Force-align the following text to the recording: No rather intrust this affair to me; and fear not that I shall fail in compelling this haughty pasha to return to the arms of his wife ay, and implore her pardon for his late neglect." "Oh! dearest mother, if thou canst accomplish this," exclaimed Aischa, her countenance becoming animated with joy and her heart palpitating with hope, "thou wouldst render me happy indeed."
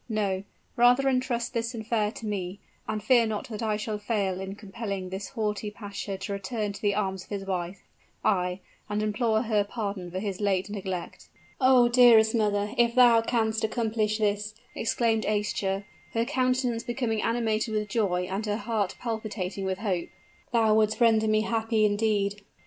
No 0.09 0.43
rather 0.75 1.07
intrust 1.07 1.53
this 1.53 1.75
affair 1.75 2.11
to 2.13 2.25
me; 2.25 2.57
and 2.87 3.03
fear 3.03 3.27
not 3.27 3.49
that 3.49 3.61
I 3.61 3.77
shall 3.77 3.99
fail 3.99 4.41
in 4.41 4.55
compelling 4.55 5.09
this 5.09 5.29
haughty 5.29 5.69
pasha 5.69 6.17
to 6.17 6.33
return 6.33 6.73
to 6.73 6.81
the 6.81 6.95
arms 6.95 7.23
of 7.25 7.29
his 7.29 7.45
wife 7.45 7.83
ay, 8.25 8.61
and 8.89 9.03
implore 9.03 9.43
her 9.43 9.63
pardon 9.63 10.09
for 10.09 10.17
his 10.17 10.41
late 10.41 10.71
neglect." 10.71 11.29
"Oh! 11.59 11.87
dearest 11.87 12.33
mother, 12.33 12.73
if 12.79 12.95
thou 12.95 13.21
canst 13.21 13.63
accomplish 13.63 14.17
this," 14.17 14.55
exclaimed 14.73 15.23
Aischa, 15.27 15.83
her 16.13 16.25
countenance 16.25 16.81
becoming 16.81 17.21
animated 17.21 17.71
with 17.71 17.87
joy 17.87 18.23
and 18.23 18.43
her 18.47 18.57
heart 18.57 18.95
palpitating 18.99 19.65
with 19.65 19.77
hope, 19.77 20.09
"thou 20.51 20.73
wouldst 20.73 20.99
render 20.99 21.27
me 21.27 21.41
happy 21.41 21.85
indeed." 21.85 22.41